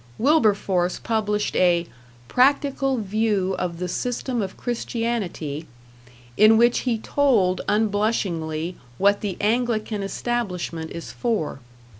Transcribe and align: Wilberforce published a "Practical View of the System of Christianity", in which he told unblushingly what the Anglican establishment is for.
Wilberforce 0.17 0.97
published 0.97 1.55
a 1.55 1.85
"Practical 2.27 2.97
View 2.97 3.53
of 3.59 3.77
the 3.77 3.87
System 3.87 4.41
of 4.41 4.57
Christianity", 4.57 5.67
in 6.35 6.57
which 6.57 6.79
he 6.89 6.97
told 6.97 7.61
unblushingly 7.67 8.77
what 8.97 9.21
the 9.21 9.37
Anglican 9.39 10.01
establishment 10.01 10.89
is 10.89 11.11
for. 11.11 11.59